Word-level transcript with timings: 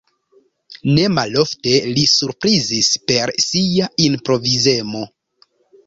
Ne 0.95 1.03
malofte 1.17 1.75
li 1.97 2.07
surprizis 2.15 2.91
per 3.13 3.37
sia 3.47 3.93
improvizemo. 4.11 5.09